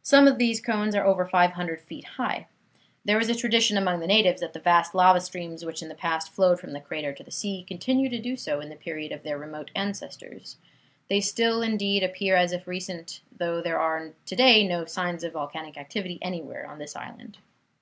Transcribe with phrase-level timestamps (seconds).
[0.00, 2.46] Some of these cones are over 500 feet high.
[3.04, 5.94] There is a tradition among the natives that the vast lava streams which in the
[5.94, 9.12] past flowed from the crater to the sea continued to do so in the period
[9.12, 10.56] of their remote ancestors.
[11.08, 15.34] They still, indeed, appear as if recent, though there are to day no signs of
[15.34, 17.36] volcanic activity anywhere on this island.